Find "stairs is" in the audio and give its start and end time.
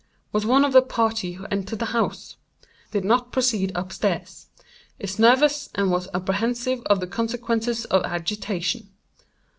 3.93-5.19